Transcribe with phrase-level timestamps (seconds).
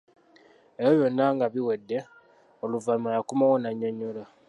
[0.79, 1.97] Ebyo byonna nga biwedde,
[2.63, 4.23] oluvannyuma yakomawo n'annyonnyola.